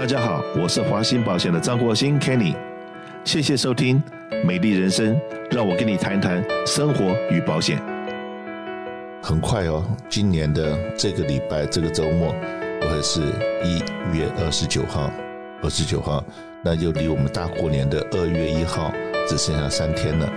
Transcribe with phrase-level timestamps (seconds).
[0.00, 2.56] 大家好，我是华鑫保险的张国兴 Kenny，
[3.22, 4.02] 谢谢收听
[4.46, 5.14] 《美丽人生》，
[5.50, 7.78] 让我跟你谈谈生活与保险。
[9.22, 12.34] 很快哦，今年的这个礼拜这个周末，
[12.80, 13.20] 会是
[13.62, 13.80] 一
[14.16, 15.12] 月二十九号，
[15.62, 16.24] 二十九号，
[16.64, 18.90] 那就离我们大过年的二月一号
[19.28, 20.32] 只剩下三天了。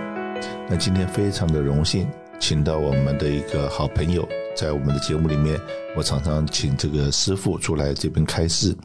[0.68, 2.06] 那今天非常的荣幸，
[2.38, 5.58] 请到我们的一个好朋友，在我们的节目里面，
[5.96, 8.76] 我常常请这个师傅出来这边开示。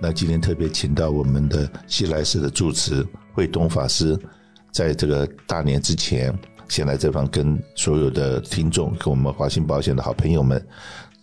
[0.00, 4.18] 那今天特别请到我们的西来寺的住持慧东法师，
[4.70, 6.32] 在这个大年之前，
[6.68, 10.62] 先来这方跟所有的听众，跟我们华信保险的好朋友们，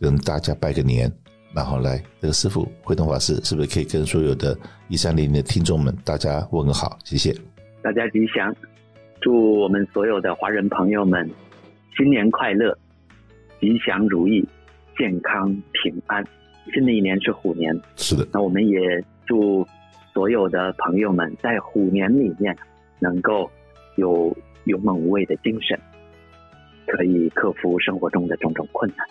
[0.01, 1.11] 跟大家拜个年，
[1.53, 6.97] 然后来这个师傅慧东法师，是不是可以跟所有的一三零零的听众们，大家问个好？
[7.03, 7.31] 谢谢，
[7.83, 8.53] 大家吉祥，
[9.21, 11.29] 祝我们所有的华人朋友们
[11.95, 12.75] 新年快乐，
[13.61, 14.43] 吉祥如意，
[14.97, 15.47] 健康
[15.83, 16.25] 平安。
[16.71, 18.27] 新的一年是虎年，是的。
[18.31, 18.79] 那我们也
[19.25, 19.67] 祝
[20.13, 22.55] 所有的朋友们在虎年里面
[22.99, 23.49] 能够
[23.95, 25.79] 有勇猛无畏的精神，
[26.87, 29.05] 可以克服生活中的种种困难。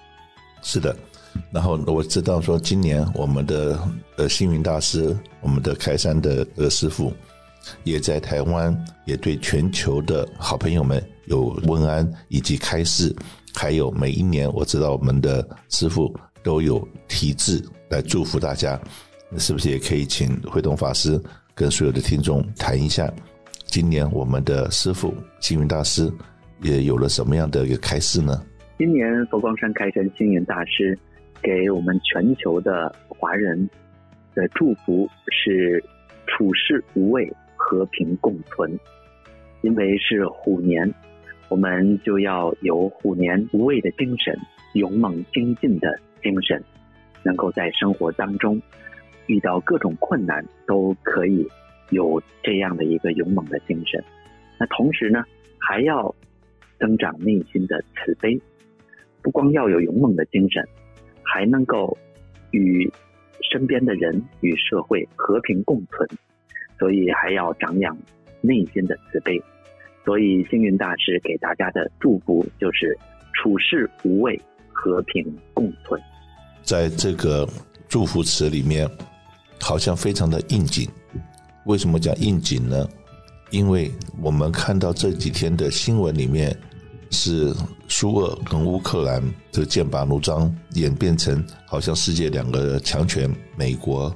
[0.62, 0.94] 是的。
[1.50, 3.78] 然后我知道说，今年我们的
[4.16, 7.12] 呃星云大师，我们的开山的呃师傅，
[7.84, 13.14] 也在台湾，也对全球的好朋友们有问安以及开示，
[13.54, 16.14] 还有每一年我知道我们的师傅。
[16.42, 18.80] 都有题字来祝福大家，
[19.38, 21.20] 是不是也可以请慧东法师
[21.54, 23.12] 跟所有的听众谈一下，
[23.64, 26.12] 今年我们的师傅星云大师
[26.62, 28.44] 也有了什么样的一个开示呢？
[28.78, 30.98] 今年佛光山开山星云大师
[31.40, 33.68] 给我们全球的华人
[34.34, 35.82] 的祝福是
[36.26, 38.78] 处事无畏，和平共存。
[39.60, 40.92] 因为是虎年，
[41.48, 44.36] 我们就要有虎年无畏的精神，
[44.74, 45.88] 勇猛精进的。
[46.22, 46.62] 精神
[47.24, 48.60] 能够在生活当中
[49.26, 51.46] 遇到各种困难，都可以
[51.90, 54.02] 有这样的一个勇猛的精神。
[54.58, 55.24] 那同时呢，
[55.58, 56.14] 还要
[56.78, 58.40] 增长内心的慈悲，
[59.20, 60.66] 不光要有勇猛的精神，
[61.22, 61.98] 还能够
[62.50, 62.90] 与
[63.50, 66.08] 身边的人与社会和平共存。
[66.78, 67.96] 所以还要长养
[68.40, 69.42] 内心的慈悲。
[70.04, 72.96] 所以星云大师给大家的祝福就是
[73.34, 74.40] 处事无畏。
[74.74, 76.00] 和平共存，
[76.62, 77.48] 在这个
[77.88, 78.88] 祝福词里面，
[79.60, 80.88] 好像非常的应景。
[81.66, 82.88] 为什么讲应景呢？
[83.50, 86.56] 因为我们看到这几天的新闻里面，
[87.10, 87.54] 是
[87.86, 94.14] 苏俄跟乌克兰这剑拔弩张，演变成好像世界两个强权，美国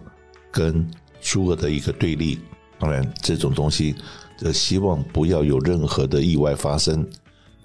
[0.51, 0.89] 跟
[1.21, 2.39] 苏俄的一个对立。
[2.79, 3.95] 当然，这种东西，
[4.41, 7.07] 呃，希望不要有任何的意外发生。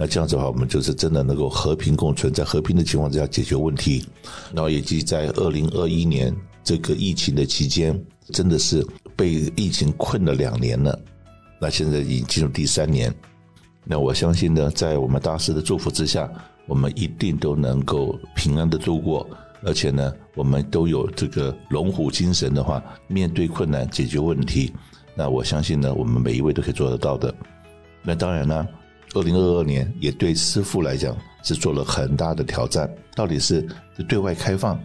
[0.02, 4.04] 那这样子的话，我们就是真的能够和平共存，在和平的情况之下解决问题。
[4.52, 8.04] 然后，以及在二零二一年这个疫情的期间，
[8.34, 8.84] 真的是
[9.16, 11.00] 被疫情困了两年了。
[11.60, 13.14] 那现在已经进入第三年。
[13.84, 16.28] 那我相信呢，在我们大师的祝福之下，
[16.66, 19.30] 我们一定都能够平安的度过。
[19.62, 24.74] 而且呢，我们都有这个龙虎精神的话，面对困难解决问题。
[25.14, 27.32] 那我相信呢，我们每一位都可以做得到的。
[28.02, 28.68] 那当然呢。
[29.14, 33.68] 二零二二年也对师傅来讲是做了很大的挑战，到底是
[34.08, 34.80] 对外开放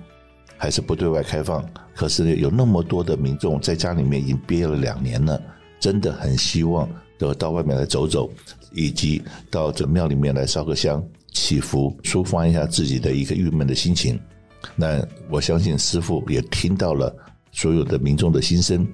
[0.56, 1.64] 还是不对外开放？
[1.94, 5.40] 可是有那么多的民众在家里面已经憋了两年了，
[5.78, 6.88] 真的很希望
[7.18, 8.30] 都到外面来走走，
[8.72, 14.18] 以及到这庙里面来烧个香祈福，抒发一下自己的一个郁闷的心情。
[14.74, 17.14] 那我相信师傅也听到了
[17.52, 18.86] 所有的民众的心声，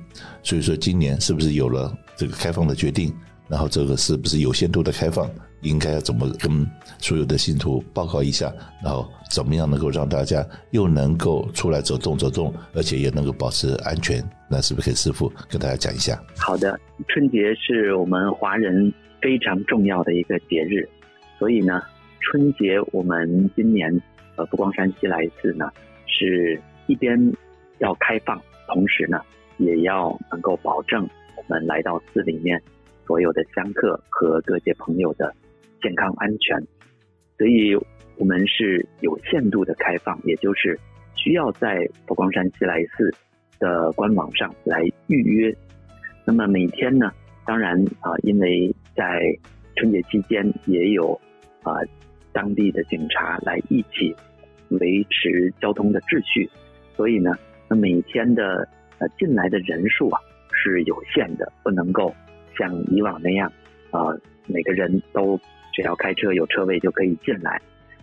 [0.42, 3.14] 所以说今年是不是有了这个开放的决定？
[3.52, 5.28] 然后这个是不是有限度的开放？
[5.60, 6.66] 应该要怎么跟
[6.98, 8.50] 所有的信徒报告一下？
[8.82, 14.24] 然后怎么样能够让大家又能够出来走动走动，而且也能够保持安全？
[14.48, 16.18] 那是不是可以师傅跟大家讲一下？
[16.34, 20.88] 好的，春节是我们华人非常重要的一个节日，
[21.38, 21.82] 所以呢，
[22.20, 24.00] 春节我们今年
[24.36, 25.70] 呃不光山西来一次呢，
[26.06, 27.20] 是一边
[27.80, 29.20] 要开放，同时呢，
[29.58, 31.06] 也要能够保证
[31.36, 32.58] 我们来到寺里面。
[33.12, 35.34] 所有的香客和各界朋友的
[35.82, 36.58] 健康安全，
[37.36, 37.76] 所以
[38.16, 40.80] 我们是有限度的开放，也就是
[41.14, 43.12] 需要在佛光山西来寺
[43.58, 45.54] 的官网上来预约。
[46.24, 47.12] 那么每天呢，
[47.44, 49.20] 当然啊，因为在
[49.76, 51.12] 春节期间也有
[51.64, 51.74] 啊
[52.32, 54.16] 当地的警察来一起
[54.70, 56.48] 维持交通的秩序，
[56.96, 57.36] 所以呢，
[57.68, 58.66] 那每天的
[58.96, 60.18] 呃进来的人数啊
[60.50, 62.10] 是有限的，不能够。
[62.56, 63.52] 像以往那样，
[63.90, 65.38] 呃，每个人都
[65.72, 67.60] 只要开车有车位就可以进来，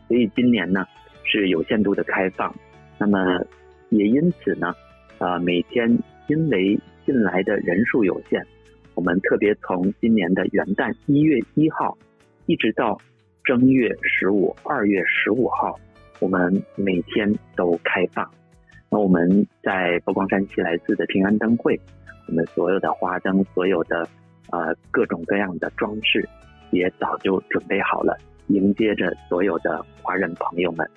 [0.08, 0.86] 所以今年呢
[1.24, 2.54] 是有限度的开放。
[2.98, 3.40] 那么
[3.90, 4.74] 也因此呢，
[5.20, 5.98] 呃，每天
[6.28, 8.46] 因为进来的人数有限，
[8.96, 11.98] 我们特别从今年的元旦一月一号，
[12.46, 13.00] 一直到
[13.44, 15.80] 正月十五、二月十五号，
[16.20, 18.30] 我们每天都开放。
[18.92, 21.80] 那我们在佛光山西来寺的平安灯会，
[22.28, 24.08] 我们所有的花灯、所有的
[24.52, 26.28] 呃各种各样的装饰，
[26.72, 28.18] 也早就准备好了，
[28.48, 30.90] 迎接着所有的华人朋友们。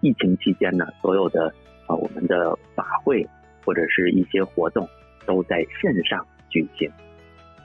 [0.00, 1.46] 疫情期间呢，所有的
[1.86, 3.24] 啊我们的法会
[3.64, 4.88] 或者是一些活动
[5.26, 6.90] 都在线上举行。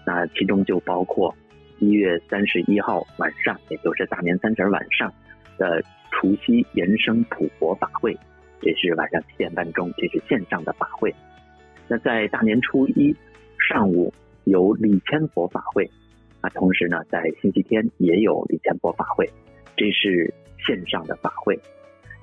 [0.05, 1.33] 那其中就包括
[1.79, 5.11] 一月三十一号晚上，也就是大年三十晚上
[5.57, 5.81] 的
[6.11, 8.15] 除夕延生普佛法会，
[8.61, 11.13] 这是晚上七点半钟，这是线上的法会。
[11.87, 13.15] 那在大年初一
[13.69, 14.13] 上午
[14.47, 15.89] 有李千佛法会，
[16.41, 19.29] 啊，同时呢在星期天也有李千佛法会，
[19.75, 20.33] 这是
[20.65, 21.59] 线上的法会。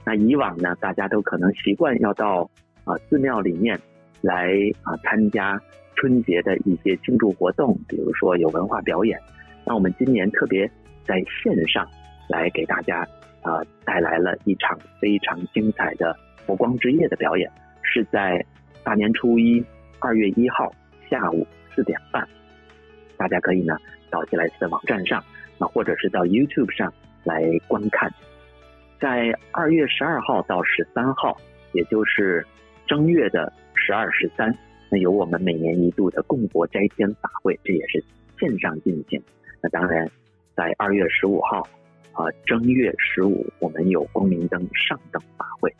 [0.06, 2.50] 那以往呢，大家都可能习惯要到
[2.84, 3.78] 啊寺庙里面
[4.22, 4.50] 来
[4.82, 5.60] 啊参加
[5.96, 9.18] 春节的一些庆祝活动，比如说有文化表演。
[9.66, 10.70] 那我们今年特别
[11.06, 11.86] 在线上
[12.28, 13.00] 来给大家
[13.42, 16.16] 啊带来了一场非常精彩的
[16.46, 17.50] 佛光之夜的表演，
[17.82, 18.44] 是在
[18.82, 19.62] 大年初一
[20.00, 20.72] 二月一号
[21.10, 22.26] 下午四点半，
[23.16, 23.76] 大家可以呢
[24.10, 25.22] 到西来寺的网站上
[25.58, 26.92] 啊，或者是到 YouTube 上
[27.24, 28.12] 来观看。
[29.00, 31.36] 在二月十二号到十三号，
[31.72, 32.46] 也就是
[32.86, 34.56] 正月的十二、十三，
[34.88, 38.02] 那有我们每年一度的共博斋天法会，这也是
[38.38, 39.20] 线上进行。
[39.60, 40.08] 那当然，
[40.54, 41.58] 在二月十五号，
[42.12, 45.70] 啊正月十五，我们有光明灯上灯法会。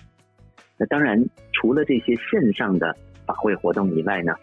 [0.77, 2.95] 那当然，除了这些线上的
[3.25, 4.35] 法会活动以外呢，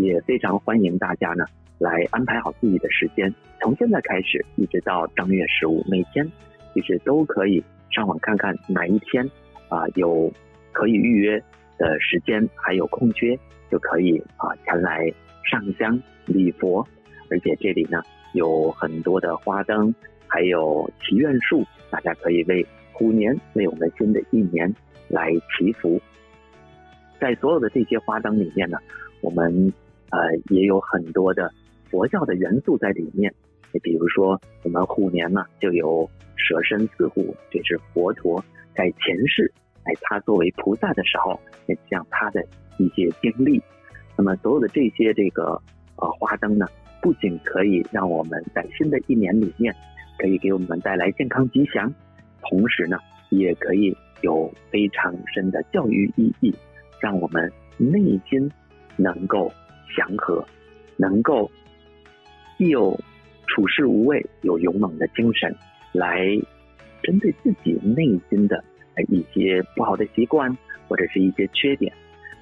[0.00, 1.44] 也非常欢迎大家呢
[1.78, 6.30] 来安排好自己的时间，从现在开始一直到正月十五，每天
[6.74, 7.62] 其实都可以。
[7.90, 9.28] 上网看看哪一天
[9.68, 10.32] 啊有
[10.70, 11.42] 可以预约
[11.76, 13.36] 的时间，还有空缺，
[13.68, 15.12] 就可以啊前来
[15.50, 16.86] 上香礼佛。
[17.28, 18.00] 而且这里呢
[18.32, 19.92] 有很多的花灯，
[20.28, 24.72] 还有祈愿树，大家可以为虎年、为我们新的一年
[25.08, 26.00] 来祈福。
[27.20, 28.78] 在所有的这些花灯里面呢，
[29.20, 29.72] 我们
[30.10, 30.18] 呃
[30.50, 31.50] 也有很多的
[31.90, 33.32] 佛教的元素在里面。
[33.84, 39.52] 比如说，我们虎年呢就有舍身四虎，这是佛陀在前世，
[39.84, 41.38] 哎，他作为菩萨的时候，
[41.88, 42.44] 像他的
[42.78, 43.62] 一些经历。
[44.16, 45.62] 那么所有的这些这个
[45.94, 46.66] 呃花灯呢，
[47.00, 49.72] 不仅可以让我们在新的一年里面
[50.18, 51.94] 可以给我们带来健康吉祥，
[52.42, 52.98] 同时呢，
[53.28, 56.52] 也可以有非常深的教育意义，
[57.00, 58.50] 让我们内心
[58.96, 59.52] 能够
[59.94, 60.44] 祥和，
[60.96, 61.50] 能够
[62.58, 62.98] 既有。
[63.52, 65.52] 处事无畏，有勇猛的精神，
[65.90, 66.24] 来
[67.02, 68.62] 针对自己内心的
[69.08, 70.56] 一些不好的习惯
[70.86, 71.92] 或者是一些缺点，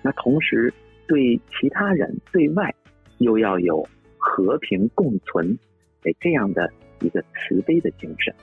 [0.03, 0.71] 那同时
[1.06, 2.75] 对其他人对外
[3.17, 3.83] 又要有
[4.19, 5.59] 和平共存
[6.05, 8.35] 哎这样的一个慈悲的精神。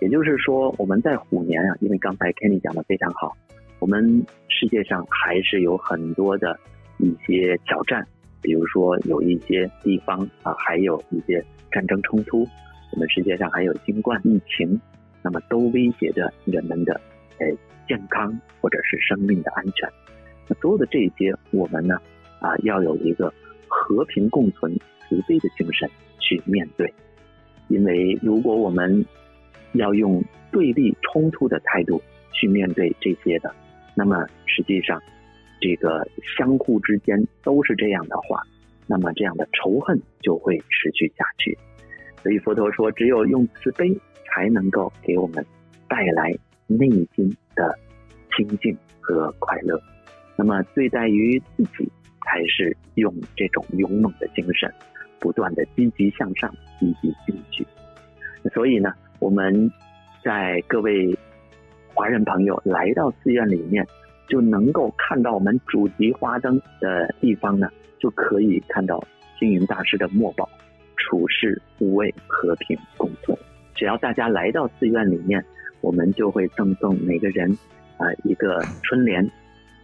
[0.00, 3.34] 也就是说，我们在虎年啊，因为刚才 Kenny 讲的非常好，
[3.78, 6.60] 我们世界上还是有很多的
[6.98, 8.06] 一些挑战。
[8.44, 11.42] 比如说，有一些地方啊，还有一些
[11.72, 12.46] 战争冲突，
[12.92, 14.78] 我们世界上还有新冠疫情，
[15.22, 17.00] 那么都威胁着人们的
[17.38, 17.46] 呃
[17.88, 19.88] 健康或者是生命的安全。
[20.46, 21.96] 那所有的这些，我们呢
[22.38, 23.32] 啊要有一个
[23.66, 26.92] 和平共存、慈悲的精神去面对。
[27.68, 29.06] 因为如果我们
[29.72, 30.22] 要用
[30.52, 33.50] 对立冲突的态度去面对这些的，
[33.94, 35.02] 那么实际上。
[35.64, 36.06] 这个
[36.36, 38.42] 相互之间都是这样的话，
[38.86, 41.56] 那么这样的仇恨就会持续下去。
[42.22, 45.42] 所以佛陀说，只有用慈悲才能够给我们
[45.88, 47.78] 带来内心的
[48.36, 49.80] 清净和快乐。
[50.36, 51.90] 那么对待于自己，
[52.26, 54.70] 才是用这种勇猛的精神，
[55.18, 57.66] 不断的积极向上，积极进取。
[58.52, 59.70] 所以呢，我们
[60.22, 61.16] 在各位
[61.94, 63.82] 华人朋友来到寺院里面。
[64.28, 69.02] 就能够看到我们主题花灯的地方呢，就可以看到
[69.38, 70.48] 星云大师的墨宝
[70.96, 73.36] “处世无畏，和平共存”。
[73.74, 75.44] 只要大家来到寺院里面，
[75.80, 77.50] 我们就会赠送每个人
[77.98, 79.28] 啊一个春联，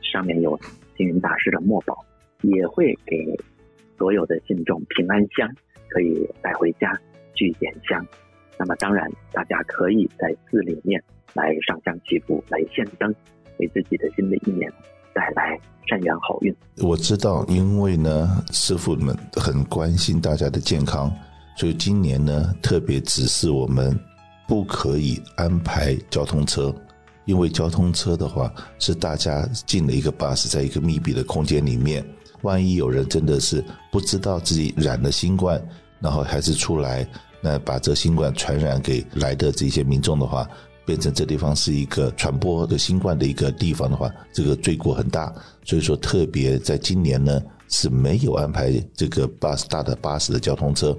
[0.00, 0.58] 上面有
[0.96, 2.04] 星云大师的墨宝，
[2.42, 3.38] 也会给
[3.98, 5.48] 所有的信众平安香，
[5.88, 6.98] 可以带回家
[7.34, 8.06] 去点香。
[8.58, 11.02] 那么当然，大家可以在寺里面
[11.34, 13.14] 来上香祈福，来献灯。
[13.60, 14.72] 给自己的新的一年
[15.12, 16.54] 带来善缘好运。
[16.78, 21.12] 我知道，因为呢，师傅们很关心大家的健康，
[21.56, 23.98] 所以今年呢，特别指示我们
[24.48, 26.74] 不可以安排交通车，
[27.26, 32.04] 因为交通车的话是大家进了一个巴士，在一个密闭的空间里面，
[32.42, 33.62] 万一有人真的是
[33.92, 35.60] 不知道自己染了新冠，
[36.00, 37.06] 然后还是出来，
[37.42, 40.48] 那把这新冠传染给来的这些民众的话，
[40.84, 45.32] 变成这地方是一个传播的新冠的一个地方的话，这个罪过很大。
[45.64, 50.96] 所以说，特别在今年呢是没有安排这个巴士大的巴士的交通车，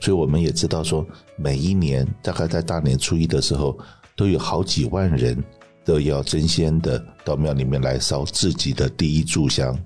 [0.00, 3.78] 所以我们也知道说，每一年大概在大年初一的时候，
[4.16, 5.42] 都有好几万人。
[5.86, 9.78] 都要争先的到庙里面来烧自己的第一炷香，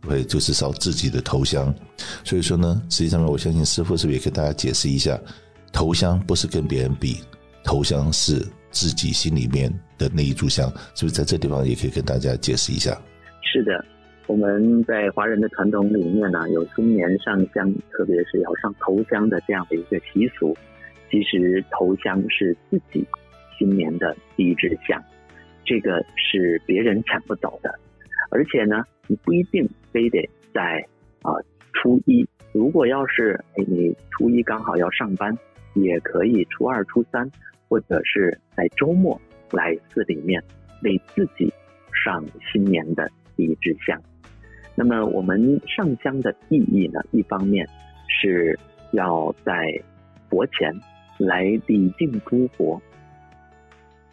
[0.00, 1.74] 对，就是烧自己的头香。
[2.24, 5.20] 所以说呢，实际上呢，我相信师傅是不是也跟大家解释一下，
[5.70, 7.18] 头香不是跟别人比，
[7.62, 12.98] 头香是自己心里面的那一炷香，是不是在这地方也可以跟大家解释一下？
[13.42, 13.84] 是的，
[14.26, 20.56] 我们在华人的传统里面呢，有新年上香，特别是要上头香的这样的一个习俗。
[21.10, 23.06] 其实头香是自己
[23.58, 25.00] 新年的第一支香。
[25.64, 27.72] 这个是别人抢不走的，
[28.30, 30.84] 而且呢，你不一定非得在
[31.20, 31.34] 啊
[31.74, 32.26] 初一。
[32.52, 35.36] 如果要是哎你初一刚好要上班，
[35.74, 37.30] 也可以初二、初三，
[37.72, 39.18] 或者是在周末
[39.50, 40.44] 来寺里面
[40.82, 41.50] 为自己
[42.04, 43.98] 上新年的第一支香。
[44.74, 47.66] 那么我们上香的意义呢，一方面
[48.06, 48.58] 是
[48.92, 49.80] 要在
[50.28, 50.70] 佛前
[51.16, 52.78] 来礼敬诸佛。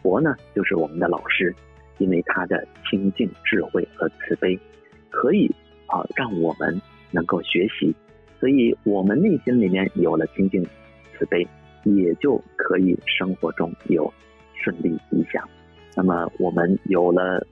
[0.02, 1.54] 佛呢，就是我们的老师，
[1.98, 4.58] 因为他的清净智慧和慈悲，
[5.10, 5.46] 可以
[5.84, 7.94] 啊让我们能够学习，
[8.38, 10.64] 所以我们内心里面有了清净
[11.18, 11.46] 慈悲，
[11.84, 14.12] 也就可以生活中有
[14.54, 15.46] 顺利吉祥。
[15.96, 17.44] 那么我们有了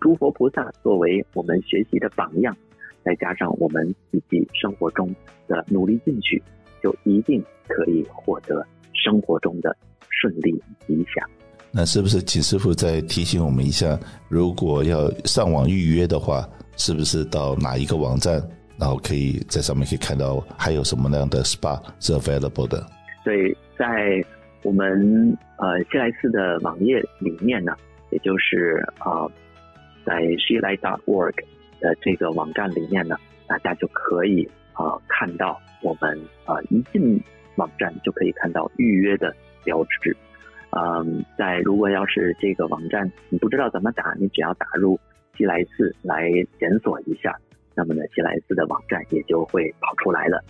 [0.00, 2.56] 诸佛菩萨作为我们学习的榜样，
[3.04, 5.14] 再加上我们自己生活中
[5.48, 6.42] 的努力进取，
[6.82, 9.76] 就一定可以获得生活中的
[10.08, 10.52] 顺利
[10.86, 11.28] 吉祥。
[11.72, 18.42] 那是不是请师傅再提醒我们一下，如果要上网预约的话，是不是到哪一个网站，
[18.78, 22.84] 然后可以在上面可以看到还有什么样的 SPA 是 available 的？
[23.24, 24.24] 对，在
[24.62, 27.76] 我们呃西来斯的网页里面呢，
[28.10, 29.26] 也就是啊
[30.04, 31.34] 在 shilai.org
[31.80, 37.22] 的这个网站里面呢，大家就可以啊看到我们啊一进
[37.56, 39.34] 网站就可以看到预约的
[39.64, 40.16] 标志。
[40.70, 44.98] 嗯，在如果要是这个网站你不知道怎么打，你只要打入
[45.36, 47.36] 西来斯来检索一下，
[47.74, 50.42] 那么呢，西来斯的网站也就会跑出来了。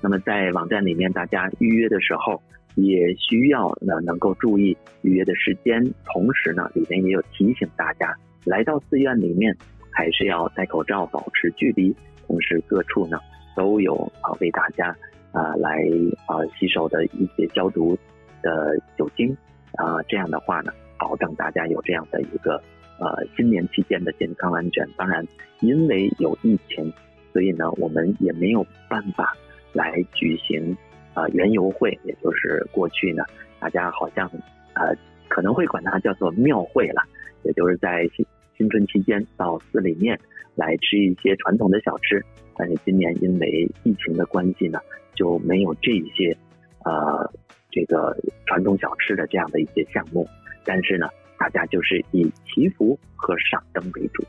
[0.00, 2.42] 那么在网站里面，大家预约的时候
[2.74, 9.56] 也需要呢能够注意预约的时间，同时呢里面也有提醒大家，来到寺院里面
[9.90, 11.94] 还是要戴口罩，保持距离，
[12.26, 13.18] 同时各处呢
[13.56, 14.96] 都有啊为大家
[15.32, 15.82] 啊来
[16.26, 17.96] 啊洗手的一些消毒
[18.42, 19.36] 的酒精。
[19.72, 22.54] 啊，这样的话呢，保证大家有这样的一个
[22.98, 24.88] 呃新年期间的健康安全。
[24.96, 25.22] 当然，
[25.60, 26.90] 因为有疫情，
[27.30, 29.36] 所以呢，我们也没有办法
[29.76, 30.76] 来举行
[31.14, 33.22] 啊园游会，也就是过去呢，
[33.60, 34.26] 大家好像
[34.74, 34.96] 呃
[35.28, 37.02] 可能会管它叫做庙会了，
[37.44, 38.24] 也就是在新
[38.56, 40.18] 新春期间到寺里面
[40.54, 42.24] 来吃一些传统的小吃。
[42.56, 44.80] 但是今年因为疫情的关系呢，
[45.14, 46.36] 就没有这些
[46.84, 47.30] 呃。
[47.68, 48.16] 这个
[48.46, 50.26] 传统小吃的这样的一些项目，
[50.64, 54.24] 但是呢，大家就是以祈福和赏灯为主。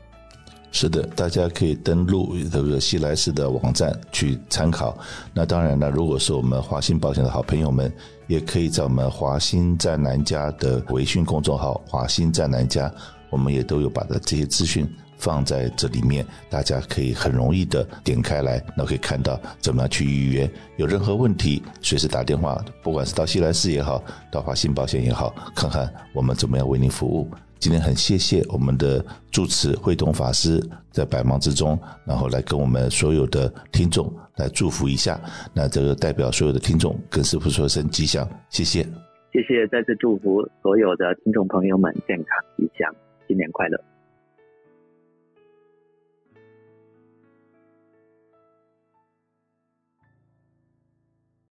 [0.70, 4.96] 是的，大家可以登录这个西来寺的网站去参考。
[5.32, 7.90] 那当然了，如果是我们华兴保险的好朋友们，
[8.26, 12.92] 也可以在我们华兴在南家的微信公众号“华兴在南家”，
[13.30, 14.88] 我们也都有把的这些资讯。
[15.20, 20.48] 放在这里面，大家可以很容易的点开来，那可以看到怎么样去预约。
[20.76, 27.28] 有任何问题，随时打电话，不管是到西来寺也好，到华信保险也好，看看我们怎么样为您服务。
[27.58, 35.20] 今天很谢谢我们的住持慧东法师在百忙之中，然后来跟我们所有的听众来祝福一下。
[35.52, 38.84] 那这个代表所有的听众跟师傅说声吉祥，谢谢，
[39.32, 42.88] 谢谢，再次祝福所有的听众朋友们健康吉祥，
[43.28, 43.78] 新年快乐。